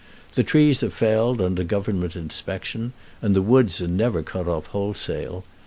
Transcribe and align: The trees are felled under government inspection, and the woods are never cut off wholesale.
The 0.33 0.41
trees 0.43 0.81
are 0.81 0.89
felled 0.89 1.39
under 1.39 1.63
government 1.63 2.15
inspection, 2.15 2.93
and 3.21 3.35
the 3.35 3.41
woods 3.43 3.83
are 3.83 3.87
never 3.87 4.23
cut 4.23 4.47
off 4.47 4.65
wholesale. 4.73 5.43